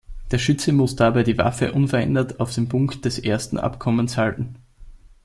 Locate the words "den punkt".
2.55-3.05